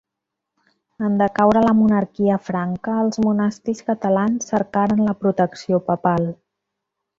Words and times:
En 1.09 1.17
decaure 1.21 1.61
la 1.65 1.75
monarquia 1.81 2.37
franca, 2.47 2.95
els 3.03 3.21
monestirs 3.27 3.83
catalans 3.91 4.51
cercaren 4.55 5.07
la 5.11 5.17
protecció 5.23 5.83
papal. 5.93 6.29